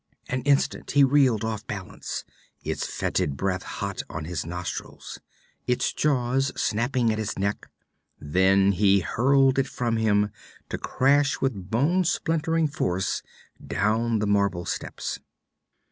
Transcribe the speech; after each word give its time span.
An 0.29 0.41
instant 0.45 0.89
he 0.89 1.03
reeled 1.03 1.45
off 1.45 1.67
balance, 1.67 2.23
its 2.63 2.87
fetid 2.87 3.37
breath 3.37 3.61
hot 3.61 4.01
on 4.09 4.25
his 4.25 4.47
nostrils; 4.47 5.19
its 5.67 5.93
jaws 5.93 6.51
snapping 6.59 7.11
at 7.13 7.19
his 7.19 7.37
neck; 7.37 7.69
then 8.19 8.71
he 8.71 9.01
hurled 9.01 9.59
it 9.59 9.67
from 9.67 9.97
him, 9.97 10.31
to 10.69 10.79
crash 10.79 11.39
with 11.39 11.69
bone 11.69 12.03
splintering 12.03 12.67
force 12.67 13.21
down 13.63 14.17
the 14.17 14.25
marble 14.25 14.65
steps. 14.65 15.19